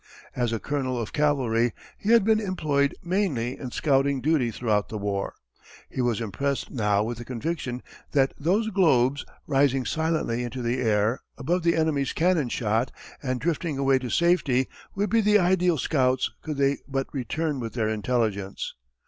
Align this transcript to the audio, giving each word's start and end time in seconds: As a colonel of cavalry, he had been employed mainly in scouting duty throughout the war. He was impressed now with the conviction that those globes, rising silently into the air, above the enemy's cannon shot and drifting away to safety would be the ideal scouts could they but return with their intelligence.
As 0.35 0.51
a 0.51 0.59
colonel 0.59 0.99
of 0.99 1.13
cavalry, 1.13 1.73
he 1.95 2.09
had 2.09 2.23
been 2.23 2.39
employed 2.39 2.95
mainly 3.03 3.59
in 3.59 3.69
scouting 3.69 4.19
duty 4.19 4.49
throughout 4.49 4.89
the 4.89 4.97
war. 4.97 5.35
He 5.91 6.01
was 6.01 6.19
impressed 6.19 6.71
now 6.71 7.03
with 7.03 7.19
the 7.19 7.23
conviction 7.23 7.83
that 8.13 8.33
those 8.39 8.69
globes, 8.71 9.23
rising 9.45 9.85
silently 9.85 10.43
into 10.43 10.63
the 10.63 10.79
air, 10.81 11.19
above 11.37 11.61
the 11.61 11.75
enemy's 11.75 12.13
cannon 12.13 12.49
shot 12.49 12.91
and 13.21 13.39
drifting 13.39 13.77
away 13.77 13.99
to 13.99 14.09
safety 14.09 14.67
would 14.95 15.11
be 15.11 15.21
the 15.21 15.37
ideal 15.37 15.77
scouts 15.77 16.31
could 16.41 16.57
they 16.57 16.79
but 16.87 17.05
return 17.13 17.59
with 17.59 17.73
their 17.75 17.87
intelligence. 17.87 18.73